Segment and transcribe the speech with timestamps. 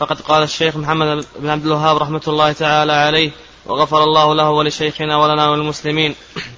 [0.00, 3.30] فقد قال الشيخ محمد بن عبد الوهاب رحمة الله تعالى عليه
[3.66, 6.14] وغفر الله له ولشيخنا ولنا وللمسلمين.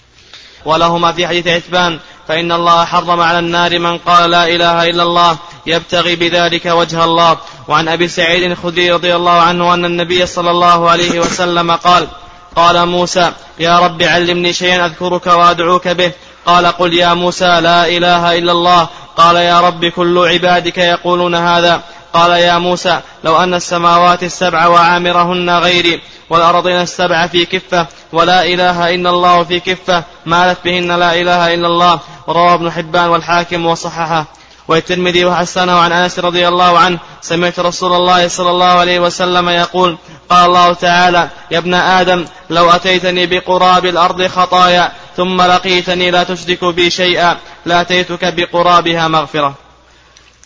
[0.65, 5.39] ولهما في حديث عتبان فإن الله حرم على النار من قال لا إله إلا الله
[5.67, 7.39] يبتغي بذلك وجه الله.
[7.69, 12.09] وعن أبي سعيد الخدري رضي الله عنه أن النبي صلى الله عليه وسلم قال
[12.57, 16.13] قال موسى يا رب علمني شيئا أذكرك وأدعوك به.
[16.47, 18.89] قال قل يا موسى لا إله إلا الله.
[19.17, 21.83] قال يا رب كل عبادك يقولون هذا.
[22.13, 28.95] قال يا موسى لو أن السماوات السبع وعامرهن غيري والأرضين السبع في كفة ولا إله
[28.95, 34.27] إلا الله في كفة مالت بهن لا إله إلا الله رواه ابن حبان والحاكم وصححه.
[34.69, 39.99] والترمذي وحسنه عن أنس رضي الله عنه سمعت رسول الله صلى الله عليه وسلم يقول
[40.29, 46.65] قال الله تعالى يا ابن آدم لو أتيتني بقراب الأرض خطايا ثم لقيتني لا تشرك
[46.65, 49.55] بي شيئا لأتيتك بقرابها مغفرة.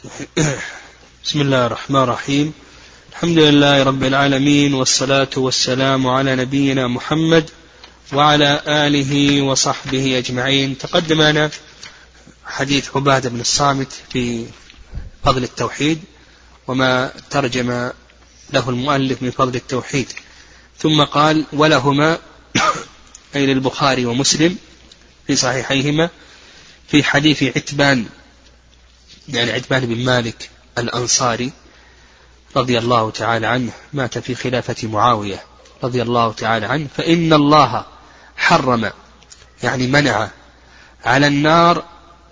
[1.27, 2.53] بسم الله الرحمن الرحيم.
[3.11, 7.51] الحمد لله رب العالمين والصلاة والسلام على نبينا محمد
[8.13, 10.79] وعلى آله وصحبه أجمعين.
[10.79, 11.51] تقدم لنا
[12.45, 14.47] حديث عبادة بن الصامت في
[15.25, 15.99] فضل التوحيد
[16.69, 17.91] وما ترجم
[18.53, 20.13] له المؤلف من فضل التوحيد.
[20.79, 22.19] ثم قال ولهما
[23.37, 24.57] أي للبخاري ومسلم
[25.27, 26.11] في صحيحيهما
[26.89, 28.07] في حديث عتبان
[29.29, 31.53] يعني عتبان بن مالك الأنصاري
[32.57, 35.43] رضي الله تعالى عنه مات في خلافة معاوية
[35.83, 37.85] رضي الله تعالى عنه فإن الله
[38.37, 38.91] حرم
[39.63, 40.29] يعني منع
[41.05, 41.85] على النار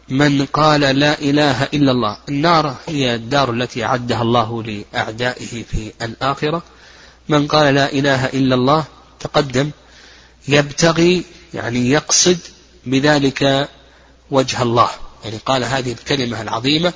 [0.08, 2.18] من قال لا إله إلا الله.
[2.28, 6.62] النار هي الدار التي أعدها الله لأعدائه في الآخرة.
[7.28, 8.84] من قال لا إله إلا الله
[9.20, 9.70] تقدم
[10.48, 12.38] يبتغي يعني يقصد
[12.86, 13.68] بذلك
[14.30, 14.90] وجه الله.
[15.24, 16.92] يعني قال هذه الكلمة العظيمة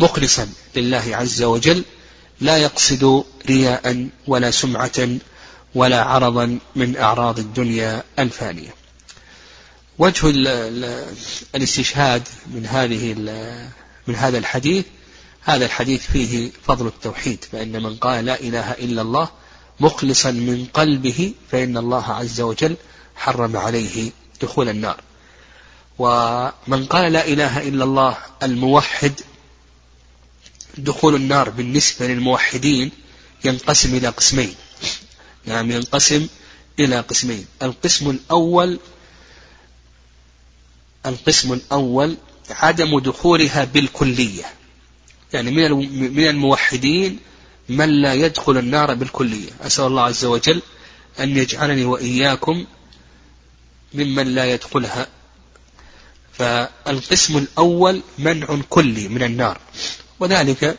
[0.00, 1.84] مخلصا لله عز وجل
[2.40, 5.08] لا يقصد رياء ولا سمعة
[5.74, 8.74] ولا عرضا من أعراض الدنيا الفانية.
[9.98, 10.26] وجه
[11.54, 13.14] الاستشهاد من هذه
[14.06, 14.84] من هذا الحديث
[15.42, 19.28] هذا الحديث فيه فضل التوحيد فإن من قال لا إله إلا الله
[19.80, 22.76] مخلصا من قلبه فإن الله عز وجل
[23.16, 24.10] حرم عليه
[24.42, 25.00] دخول النار.
[25.98, 29.12] ومن قال لا إله إلا الله الموحد
[30.78, 32.90] دخول النار بالنسبة للموحدين
[33.44, 34.54] ينقسم إلى قسمين.
[35.46, 36.26] يعني ينقسم
[36.78, 37.46] إلى قسمين.
[37.62, 38.78] القسم الأول
[41.06, 42.16] القسم الأول
[42.50, 44.44] عدم دخولها بالكلية.
[45.32, 47.18] يعني من من الموحدين
[47.68, 49.50] من لا يدخل النار بالكلية.
[49.60, 50.62] أسأل الله عز وجل
[51.20, 52.66] أن يجعلني وإياكم
[53.94, 55.06] ممن لا يدخلها.
[56.32, 59.60] فالقسم الأول منع كلي من النار.
[60.20, 60.78] وذلك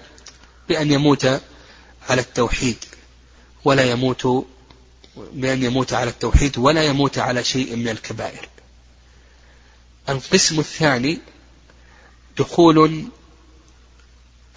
[0.69, 1.25] بأن يموت
[2.09, 2.77] على التوحيد
[3.65, 4.47] ولا يموت
[5.33, 8.49] بأن يموت على التوحيد ولا يموت على شيء من الكبائر.
[10.09, 11.19] القسم الثاني
[12.37, 13.07] دخول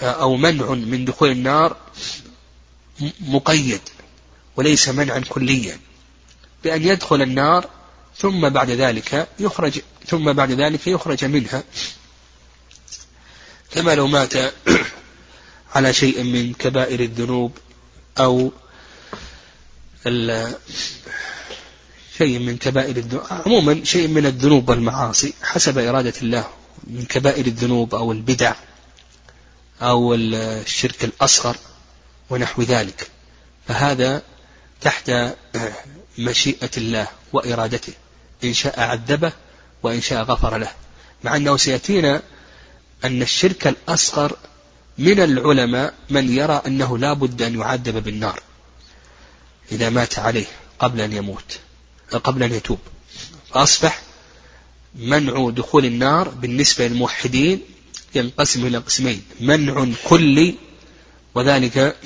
[0.00, 1.76] أو منع من دخول النار
[3.20, 3.80] مقيد
[4.56, 5.78] وليس منعا كليا
[6.64, 7.68] بأن يدخل النار
[8.16, 11.64] ثم بعد ذلك يخرج ثم بعد ذلك يخرج منها.
[13.72, 14.32] كما لو مات
[15.74, 17.58] على شيء من كبائر الذنوب
[18.18, 18.52] أو
[22.18, 26.44] شيء من كبائر الذنوب عموما شيء من الذنوب والمعاصي حسب إرادة الله
[26.84, 28.54] من كبائر الذنوب أو البدع
[29.82, 31.56] أو الشرك الأصغر
[32.30, 33.10] ونحو ذلك.
[33.68, 34.22] فهذا
[34.80, 35.12] تحت
[36.18, 37.92] مشيئة الله وإرادته
[38.44, 39.32] إن شاء عذبه
[39.82, 40.70] وإن شاء غفر له
[41.24, 42.22] مع أنه سيأتينا
[43.04, 44.36] أن الشرك الأصغر
[44.98, 48.42] من العلماء من يرى أنه لا بد أن يعذب بالنار
[49.72, 50.46] إذا مات عليه
[50.78, 51.58] قبل أن يموت
[52.24, 52.78] قبل أن يتوب.
[53.50, 54.02] فأصبح
[54.94, 57.60] منع دخول النار بالنسبة للموحدين
[58.14, 60.54] ينقسم إلى قسمين منع كلي
[61.34, 61.96] وذلك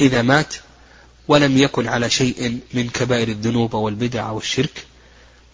[0.00, 0.54] إذا مات
[1.28, 4.84] ولم يكن على شيء من كبائر الذنوب والبدع والشرك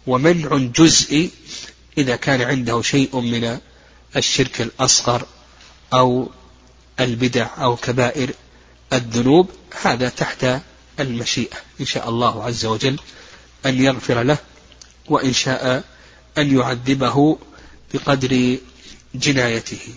[0.07, 1.31] ومنع جزئي
[1.99, 3.59] إذا كان عنده شيء من
[4.17, 5.27] الشرك الأصغر
[5.93, 6.31] أو
[7.01, 8.31] البدع أو كبائر
[8.93, 9.51] الذنوب
[9.83, 10.47] هذا تحت
[11.01, 11.57] المشيئة.
[11.81, 12.99] إن شاء الله عز وجل
[13.67, 14.39] أن يغفر له
[15.09, 15.85] وإن شاء
[16.39, 17.39] أن يعذبه
[17.95, 18.59] بقدر
[19.15, 19.95] جنايته.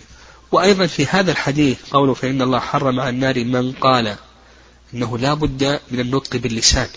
[0.52, 4.16] وأيضا في هذا الحديث قوله فإن الله حرم على النار من قال
[4.94, 6.88] أنه لا بد من النطق باللسان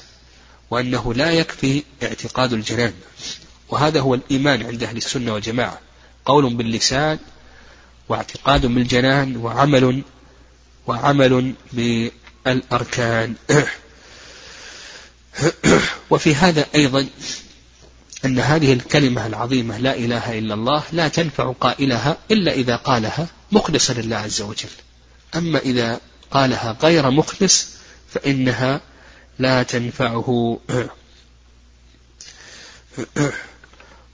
[0.70, 2.94] وأنه لا يكفي اعتقاد الجنان.
[3.70, 5.80] وهذا هو الإيمان عند أهل السنة والجماعة.
[6.26, 7.20] قول باللسان
[8.10, 10.04] واعتقاد بالجنان وعمل
[10.88, 11.54] وعمل
[12.48, 13.36] الأركان
[16.10, 17.08] وفي هذا أيضا
[18.26, 23.94] أن هذه الكلمة العظيمة لا إله إلا الله لا تنفع قائلها إلا إذا قالها مخلصا
[23.94, 24.70] لله عز وجل.
[25.36, 26.00] أما إذا
[26.32, 27.68] قالها غير مخلص
[28.10, 28.82] فإنها
[29.40, 30.60] لا تنفعه.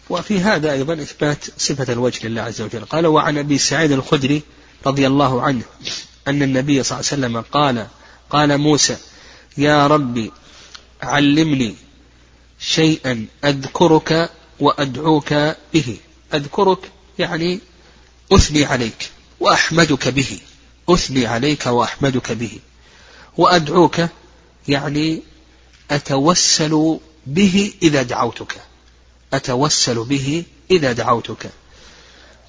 [0.09, 2.85] وفي هذا أيضا إثبات صفة الوجه لله عز وجل.
[2.85, 4.41] قال وعن أبي سعيد الخدري
[4.85, 5.63] رضي الله عنه
[6.27, 7.87] أن النبي صلى الله عليه وسلم قال
[8.29, 8.97] قال موسى
[9.57, 10.31] يا ربي
[11.01, 11.75] علمني
[12.59, 14.29] شيئا أذكرك
[14.59, 15.33] وأدعوك
[15.73, 15.97] به.
[16.33, 17.59] أذكرك يعني
[18.31, 20.39] أثني عليك وأحمدك به.
[20.89, 22.59] أثني عليك وأحمدك به.
[23.37, 24.01] وأدعوك
[24.67, 25.21] يعني
[25.91, 28.61] أتوسل به إذا دعوتك.
[29.35, 31.49] أتوسل به إذا دعوتك.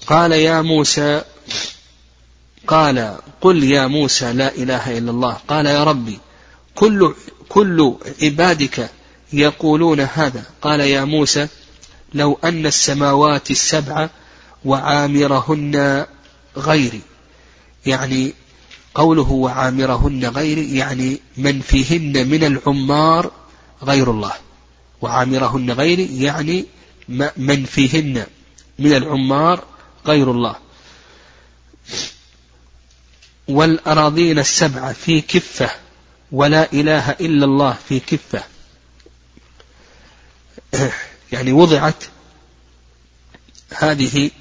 [0.07, 1.21] قال يا موسى
[2.67, 5.37] قال قل يا موسى لا إله إلا الله.
[5.47, 6.19] قال يا ربي
[6.75, 7.13] كل
[7.49, 8.89] كل عبادك
[9.33, 10.43] يقولون هذا.
[10.61, 11.47] قال يا موسى
[12.13, 14.09] لو أن السماوات السبع
[14.65, 16.05] وعامرهن
[16.57, 17.01] غيري
[17.85, 18.33] يعني
[18.95, 23.31] قوله وعامرهن غيري يعني من فيهن من العمار
[23.83, 24.33] غير الله.
[25.01, 26.65] وعامرهن غيري يعني
[27.37, 28.25] من فيهن
[28.79, 29.63] من العمار
[30.05, 30.55] غير الله.
[33.47, 35.69] والأراضين السبعة في كفة
[36.31, 38.43] ولا إله إلا الله في كفة.
[41.31, 42.03] يعني وضعت
[43.73, 44.31] هذه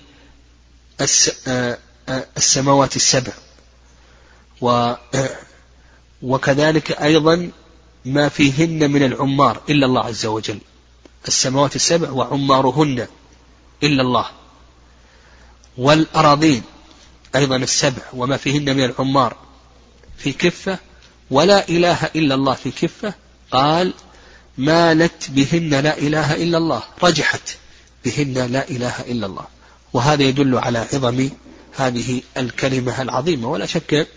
[2.37, 3.33] السماوات السبع.
[6.23, 7.51] وكذلك أيضا
[8.05, 10.59] ما فيهن من العمار إلا الله عز وجل.
[11.29, 13.07] السماوات السبع وعمارهن
[13.83, 14.27] إلا الله.
[15.79, 16.63] والأراضين
[17.37, 19.37] أيضا السبع وما فيهن من العمار.
[20.19, 20.79] في كفة
[21.31, 23.15] ولا إله إلا الله في كفة
[23.51, 23.95] قال
[24.59, 26.83] مالت بهن لا إله إلا الله.
[27.03, 27.57] رجحت
[28.05, 29.45] بهن لا إله إلا الله.
[29.93, 31.31] وهذا يدل على عظم
[31.77, 33.49] هذه الكلمة العظيمة.
[33.49, 34.09] ولا شك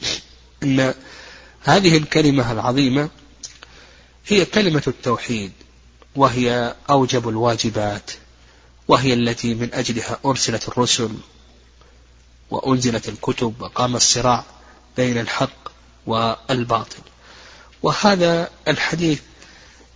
[0.63, 0.93] أن
[1.63, 3.09] هذه الكلمة العظيمة
[4.27, 5.51] هي كلمة التوحيد.
[6.15, 8.11] وهي أوجب الواجبات
[8.87, 11.09] وهي التي من أجلها أرسلت الرسل
[12.51, 14.45] وأنزلت الكتب وقام الصراع
[14.97, 15.69] بين الحق
[16.05, 17.01] والباطل.
[17.83, 19.19] وهذا الحديث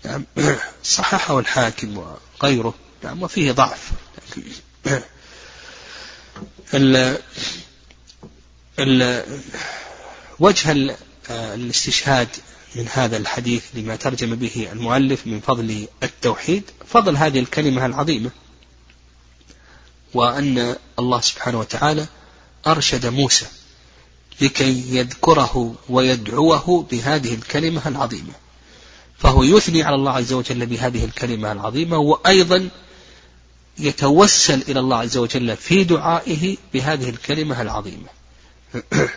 [0.06, 0.25] نعم
[0.83, 1.98] صححه الحاكم
[2.42, 2.74] وغيره
[3.04, 3.92] نعم وفيه ضعف.
[6.74, 7.18] ال
[8.80, 9.24] ال
[10.39, 10.98] وجه
[11.30, 12.27] الاستشهاد
[12.75, 18.30] من هذا الحديث لما ترجم به المؤلف من فضل التوحيد فضل هذه الكلمة العظيمة.
[20.14, 22.06] وأن الله سبحانه وتعالى
[22.68, 23.46] أرشد موسى
[24.42, 28.34] لكي يذكره ويدعوه بهذه الكلمة العظيمة.
[29.18, 32.69] فهو يثني على الله عز وجل بهذه الكلمة العظيمة وأيضا
[33.80, 38.08] يتوسل إلى الله عز وجل في دعائه بهذه الكلمة العظيمة.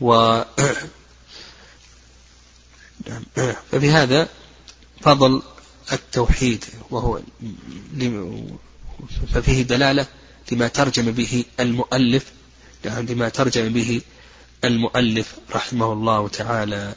[0.00, 0.42] و
[3.72, 4.28] فبهذا
[5.00, 5.42] فضل
[5.92, 7.20] التوحيد وهو
[9.34, 10.06] ففيه دلالة
[10.52, 12.24] لما ترجم به المؤلف
[12.84, 14.00] لما ترجم به
[14.64, 16.94] المؤلف رحمه الله تعالى.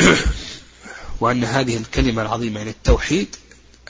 [1.20, 3.36] وأن هذه الكلمة العظيمة يعني التوحيد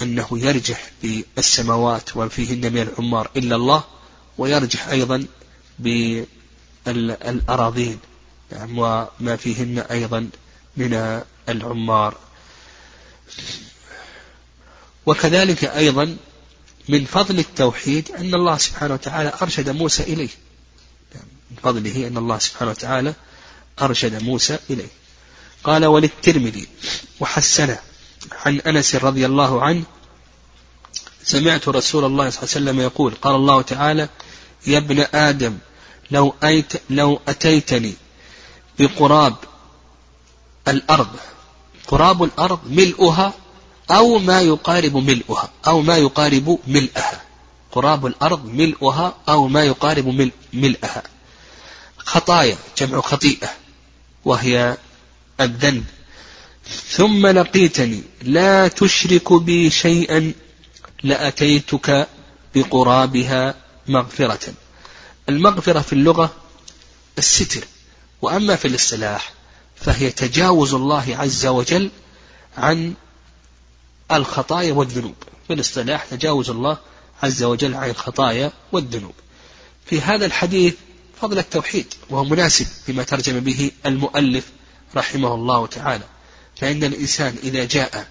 [0.02, 3.85] أنه يرجح بالسماوات وفيهن من العمار إلا الله
[4.38, 5.26] ويرجح أيضا
[6.87, 7.99] بالأراضين
[8.52, 10.28] يعني وما فيهن أيضا
[10.76, 12.16] من العمار.
[15.06, 16.16] وكذلك أيضا
[16.88, 20.28] من فضل التوحيد أن الله سبحانه وتعالى أرشد موسى إليه.
[21.50, 23.14] من فضله أن الله سبحانه وتعالى
[23.83, 24.88] أرشد موسى إليه.
[25.64, 26.68] قال وللترمذي
[27.21, 27.78] وحسنه
[28.33, 29.85] عن أنس رضي الله عنه
[31.25, 34.09] سمعت رسول الله صلى الله عليه وسلم يقول قال الله تعالى
[34.66, 35.59] يا ابن آدم
[36.11, 37.95] لو, أيت لو أتيتني
[38.78, 39.37] بقراب
[40.68, 41.08] الأرض.
[41.87, 43.32] قراب الأرض ملؤها
[43.90, 47.23] أو ما يقارب ملؤها أو ما يقارب ملئها
[47.73, 51.02] قراب الأرض ملؤها أو ما يقارب ملئها
[51.99, 53.49] خطايا جمع خطيئة
[54.25, 54.76] وهي
[55.40, 55.85] الذنب.
[56.88, 60.32] ثم لقيتني لا تشرك بي شيئا
[61.02, 62.08] لأتيتك
[62.54, 63.54] بقرابها
[63.88, 64.54] مغفرة.
[65.28, 66.35] المغفرة في اللغة
[67.18, 67.64] الستر
[68.23, 69.36] وأما في الاصطلاح
[69.87, 71.90] فهي تجاوز الله عز وجل
[72.57, 72.95] عن
[74.12, 75.14] الخطايا والذنوب.
[75.47, 76.78] في الاصطلاح تجاوز الله
[77.23, 79.14] عز وجل عن الخطايا والذنوب.
[79.87, 80.75] في هذا الحديث
[81.21, 84.45] فضل التوحيد وهو مناسب بما ترجم به المؤلف
[84.97, 86.05] رحمه الله تعالى.
[86.57, 88.09] فإن الإنسان إذا جاء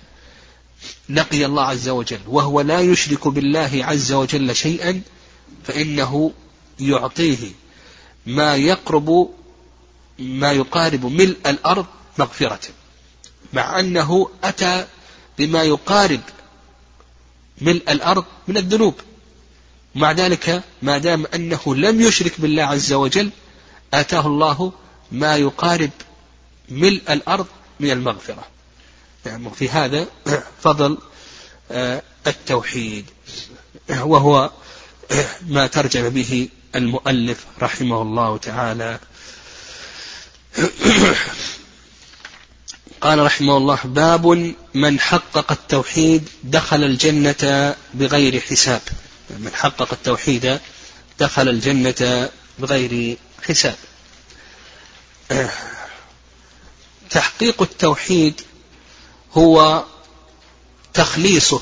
[1.09, 5.01] لقي الله عز وجل وهو لا يشرك بالله عز وجل شيئا
[5.63, 6.31] فإنه
[6.79, 7.51] يعطيه
[8.25, 9.29] ما يقرب
[10.19, 11.85] ما يقارب ملء الأرض
[12.17, 12.59] مغفرة
[13.53, 14.87] مع أنه أتى
[15.37, 16.21] بما يقارب
[17.61, 18.93] ملء الأرض من الذنوب.
[19.95, 23.29] مع ذلك ما دام أنه لم يشرك بالله عز وجل
[23.93, 24.73] آتاه الله
[25.11, 25.89] ما يقارب
[26.69, 27.47] ملء الأرض
[27.79, 28.43] من المغفرة.
[29.25, 30.07] يعني في هذا
[30.63, 30.97] فضل
[31.71, 33.05] آه، التوحيد
[33.89, 34.51] وهو
[35.47, 38.99] ما ترجم به المؤلف رحمه الله تعالى.
[43.01, 48.81] قال رحمه الله باب من حقق التوحيد دخل الجنة بغير حساب.
[49.29, 50.59] من حقق التوحيد
[51.19, 53.75] دخل الجنة بغير حساب.
[57.09, 58.41] تحقيق التوحيد
[59.33, 59.83] هو
[60.93, 61.61] تخليصه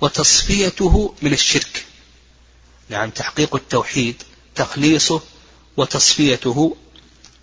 [0.00, 1.84] وتصفيته من الشرك.
[2.88, 4.22] نعم تحقيق التوحيد
[4.54, 5.22] تخليصه
[5.76, 6.76] وتصفيته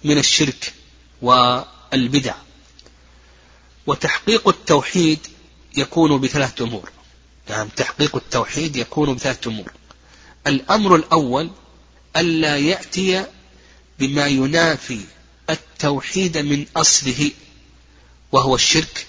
[0.03, 0.76] من الشرك.
[1.21, 2.35] والبدع.
[3.87, 5.19] وتحقيق التوحيد
[5.77, 6.89] يكون بثلاثة أمور.
[7.49, 9.71] نعم تحقيق التوحيد يكون بثلاثة أمور.
[10.47, 11.49] الأمر الأول
[12.17, 13.25] ألا يأتي
[13.99, 15.01] بما ينافي
[15.49, 17.31] التوحيد من أصله
[18.31, 19.07] وهو الشرك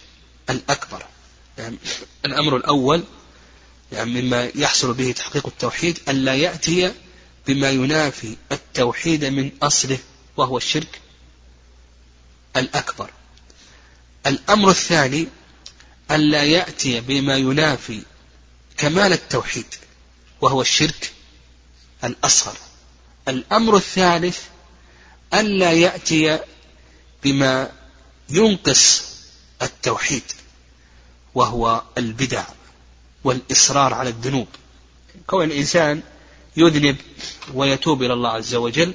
[0.50, 1.06] الأكبر.
[1.58, 1.76] يعني
[2.24, 3.04] الأمر الأول
[3.92, 6.92] يعني مما يحصل به تحقيق التوحيد ألا يأتي
[7.46, 9.98] بما ينافي التوحيد من أصله
[10.36, 11.00] وهو الشرك
[12.58, 13.10] الأكبر.
[14.26, 15.28] الأمر الثاني
[16.10, 18.02] ألا يأتي بما ينافي
[18.76, 19.74] كمال التوحيد
[20.40, 21.12] وهو الشرك
[22.04, 22.56] الأصغر.
[23.28, 24.40] الأمر الثالث
[25.34, 26.38] ألا يأتي
[27.24, 27.72] بما
[28.28, 29.02] ينقص
[29.62, 30.22] التوحيد
[31.34, 32.44] وهو البدع
[33.24, 34.48] والإصرار على الذنوب.
[35.26, 36.02] كون الإنسان
[36.56, 36.96] يذنب
[37.54, 38.94] ويتوب إلى الله عز وجل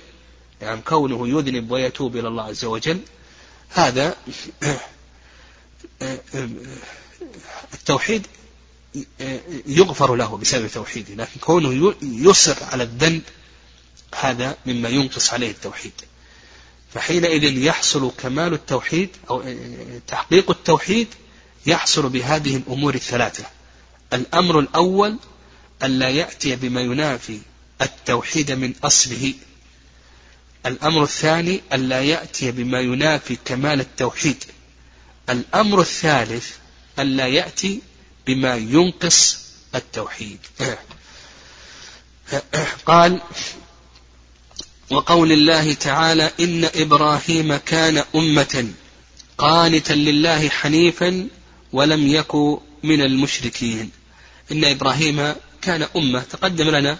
[0.61, 2.99] يعني كونه يذنب ويتوب إلى الله عز وجل
[3.73, 4.15] هذا
[7.73, 8.27] التوحيد
[9.67, 13.21] يغفر له بسبب توحيده لكن كونه يصر على الذنب
[14.19, 15.91] هذا مما ينقص عليه التوحيد.
[16.93, 19.43] فحينئذ يحصل كمال التوحيد أو
[20.07, 21.07] تحقيق التوحيد
[21.65, 23.45] يحصل بهذه الأمور الثلاثة.
[24.13, 25.17] الأمر الأول
[25.83, 27.39] ألا يأتي بما ينافي
[27.81, 29.33] التوحيد من أصله.
[30.65, 34.43] الأمر الثاني ألا يأتي بما ينافي كمال التوحيد.
[35.29, 36.49] الأمر الثالث
[36.99, 37.81] ألا يأتي
[38.27, 39.37] بما ينقص
[39.75, 40.39] التوحيد.
[42.85, 43.21] قال
[44.89, 48.67] وقول الله تعالى إن إبراهيم كان أمة
[49.37, 51.27] قانتا لله حنيفا
[51.73, 52.35] ولم يك
[52.83, 53.91] من المشركين.
[54.51, 56.19] إن إبراهيم كان أمة.
[56.19, 56.97] تقدم لنا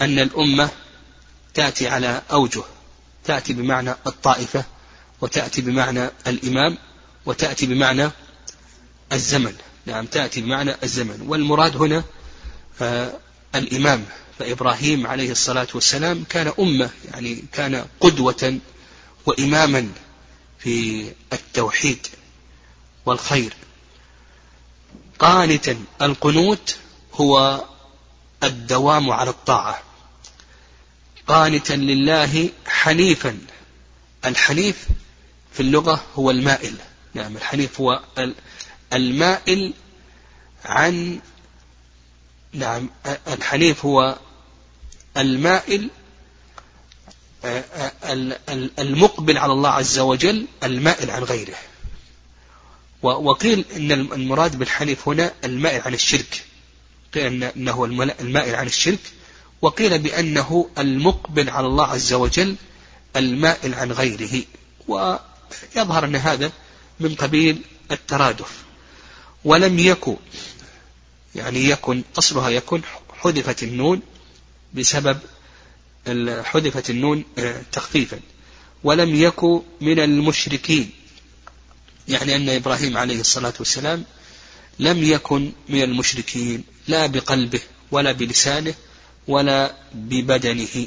[0.00, 0.70] أن الأمة
[1.54, 2.62] تأتي على أوجه.
[3.24, 4.64] تأتي بمعنى الطائفة
[5.20, 6.78] وتأتي بمعنى الإمام
[7.26, 8.10] وتأتي بمعنى
[9.12, 9.54] الزمن.
[9.86, 11.24] نعم تأتي بمعنى الزمن.
[11.26, 12.04] والمراد هنا
[12.80, 13.12] آه
[13.54, 14.04] الإمام.
[14.38, 18.58] فإبراهيم عليه الصلاة والسلام كان أمة يعني كان قدوة
[19.26, 19.88] وإماما
[20.58, 22.06] في التوحيد
[23.06, 23.54] والخير.
[25.18, 26.76] قانتا القنوت
[27.14, 27.64] هو
[28.42, 29.82] الدوام على الطاعة.
[31.26, 33.38] قانتا لله حنيفا.
[34.24, 34.88] الحنيف
[35.52, 36.74] في اللغة هو المائل.
[37.14, 38.02] نعم الحنيف هو
[38.92, 39.72] المائل
[40.64, 41.20] عن
[42.52, 42.90] نعم
[43.28, 44.18] الحنيف هو
[45.16, 45.90] المائل
[48.78, 51.54] المقبل على الله عز وجل المائل عن غيره.
[53.02, 56.44] وقيل إن المراد بالحنيف هنا المائل عن الشرك.
[57.14, 57.84] قيل إنه
[58.20, 59.00] المائل عن الشرك.
[59.62, 62.56] وقيل بأنه المقبل على الله عز وجل
[63.16, 64.42] المائل عن غيره.
[64.88, 66.52] ويظهر أن هذا
[67.00, 68.62] من قبيل الترادف.
[69.44, 70.16] ولم يكن
[71.34, 72.80] يعني يكن أصلها يكن
[73.18, 74.02] حذفت النون
[74.74, 75.18] بسبب
[76.44, 78.20] حذفت النون آه، تخفيفا.
[78.84, 80.90] ولم يكن من المشركين
[82.08, 84.04] يعني أن إبراهيم عليه الصلاة والسلام
[84.78, 88.74] لم يكن من المشركين لا بقلبه ولا بلسانه
[89.28, 90.86] ولا ببدنه.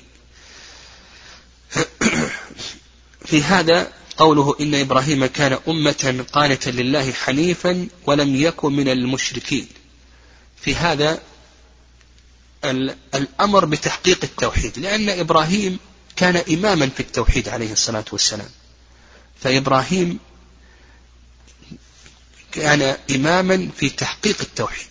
[3.25, 9.67] في هذا قوله إن إبراهيم كان أمة قانتا لله حنيفا ولم يكن من المشركين.
[10.61, 11.21] في هذا
[13.15, 15.79] الأمر بتحقيق التوحيد لأن إبراهيم
[16.15, 18.49] كان إماما في التوحيد عليه الصلاة والسلام.
[19.41, 20.19] فإبراهيم
[22.51, 24.87] كان إماما في تحقيق التوحيد.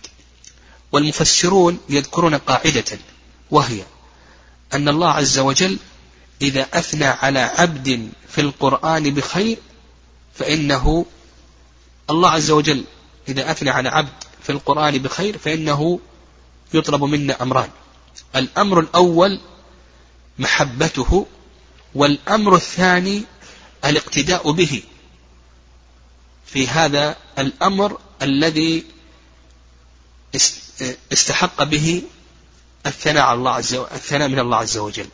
[0.91, 2.85] والمفسرون يذكرون قاعدة
[3.51, 3.83] وهي
[4.73, 5.77] أن الله عز وجل
[6.41, 9.57] إذا أثنى على عبد في القرآن بخير
[10.33, 11.05] فإنه
[12.09, 12.83] الله عز وجل
[13.27, 15.99] إذا أثنى على عبد في القرآن بخير فإنه
[16.73, 17.69] يطلب منا أمران.
[18.35, 19.39] الأمر الأول
[20.39, 21.25] محبته
[21.95, 23.23] والأمر الثاني
[23.85, 24.83] الاقتداء به.
[26.45, 28.85] في هذا الأمر الذي
[31.11, 32.03] استحق به
[32.85, 35.07] الثناء على الله عز وجل الثناء من الله عز وجل.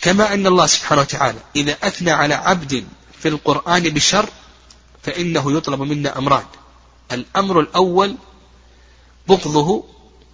[0.00, 2.84] كما أن الله سبحانه وتعالى إذا أثنى على عبد
[3.22, 4.28] في القرآن بشر
[5.02, 6.44] فإنه يطلب منا أمران.
[7.12, 8.16] الأمر الأول
[9.28, 9.84] بغضه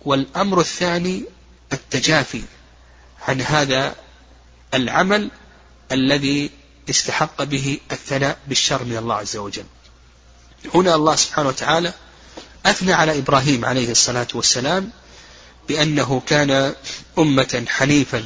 [0.05, 1.25] والأمر الثاني
[1.73, 2.43] التجافي
[3.29, 3.95] عن هذا
[4.75, 5.31] العمل
[5.93, 6.51] الذي
[6.91, 9.65] استحق به الثناء بالشر من الله عز وجل.
[10.75, 11.93] هنا الله سبحانه وتعالى
[12.67, 14.91] أثنى على إبراهيم عليه الصلاة والسلام
[15.69, 16.75] بأنه كان
[17.19, 18.25] أمة حنيفا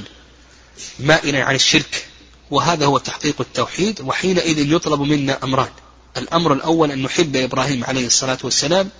[1.00, 2.06] مائلا عن الشرك.
[2.50, 5.70] وهذا هو تحقيق التوحيد وحينئذ يطلب منا أمران.
[6.16, 8.90] الأمر الأول أن نحب إبراهيم عليه الصلاة والسلام.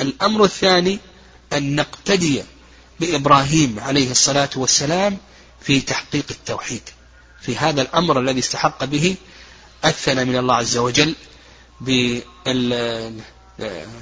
[0.00, 0.98] الأمر الثاني
[1.52, 2.42] أن نقتدي
[3.00, 5.18] بإبراهيم عليه الصلاة والسلام
[5.60, 6.82] في تحقيق التوحيد.
[7.40, 9.16] في هذا الأمر الذي استحق به
[9.84, 11.14] الثنى من الله عز وجل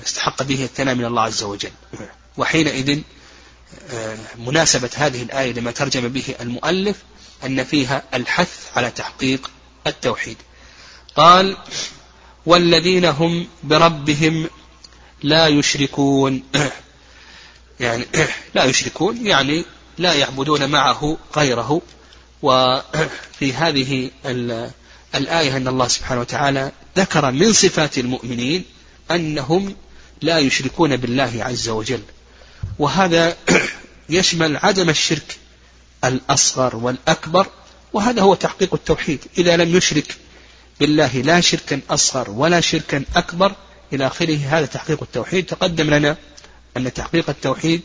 [0.06, 1.72] استحق به الثنى من الله عز وجل.
[2.36, 3.00] وحينئذ
[4.38, 6.96] مناسبة هذه الآية لما ترجم به المؤلف
[7.44, 9.50] أن فيها الحث على تحقيق
[9.86, 10.36] التوحيد.
[11.16, 11.56] قال
[12.46, 14.50] والذين هم بربهم
[15.22, 16.42] لا يشركون.
[17.80, 18.04] يعني
[18.54, 19.64] لا يشركون يعني
[19.98, 21.82] لا يعبدون معه غيره.
[22.42, 24.10] وفي هذه
[25.14, 28.64] الآية أن الله سبحانه وتعالى ذكر من صفات المؤمنين
[29.10, 29.76] أنهم
[30.22, 32.02] لا يشركون بالله عز وجل.
[32.78, 33.36] وهذا
[34.08, 35.36] يشمل عدم الشرك
[36.04, 37.46] الأصغر والأكبر
[37.92, 39.24] وهذا هو تحقيق التوحيد.
[39.38, 40.16] إذا لم يشرك
[40.80, 43.52] بالله لا شركا أصغر ولا شركا أكبر
[43.92, 45.46] إلى آخره هذا تحقيق التوحيد.
[45.46, 46.16] تقدم لنا
[46.76, 47.80] أن تحقيق التوحيد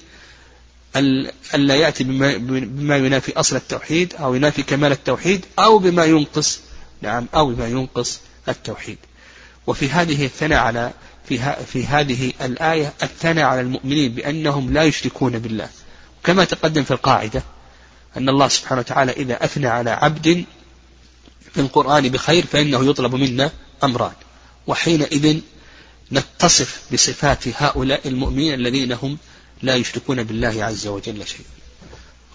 [1.55, 6.59] ألا يأتي بما, بما ينافي أصل التوحيد أو ينافي كمال التوحيد أو بما ينقص
[7.01, 8.97] نعم أو بما ينقص التوحيد.
[9.67, 10.91] وفي هذه الثناء على
[11.29, 15.69] في, في هذه الآية الثناء على المؤمنين بأنهم لا يشركون بالله.
[16.23, 17.43] كما تقدم في القاعدة
[18.17, 20.45] أن الله سبحانه وتعالى إذا أثنى على عبد
[21.53, 23.51] في القرآن بخير فإنه يطلب منا
[23.83, 24.13] أمران.
[24.67, 25.39] وحينئذ
[26.11, 29.17] نتصف بصفات هؤلاء المؤمنين الذين هم
[29.61, 31.49] لا يشركون بالله عز وجل شيئا.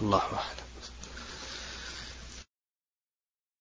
[0.01, 0.60] الله أعلم.